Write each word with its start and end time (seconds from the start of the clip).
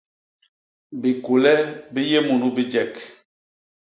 Bikule 1.01 1.53
bi 1.93 2.01
yé 2.09 2.19
munu 2.27 2.47
bijek. 2.55 2.93